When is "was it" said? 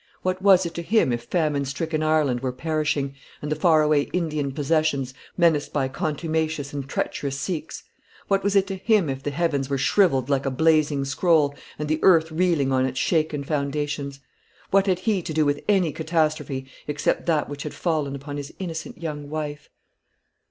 0.41-0.73, 8.43-8.65